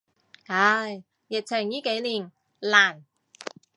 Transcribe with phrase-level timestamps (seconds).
[0.47, 3.05] 唉，疫情依幾年，難。